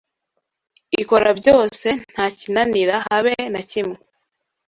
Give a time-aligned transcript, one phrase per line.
[1.01, 3.97] "Ikora byose ntakinanira habe nakimwe